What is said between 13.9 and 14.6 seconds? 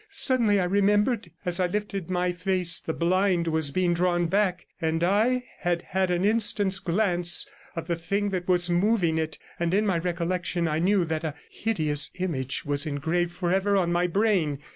my brain.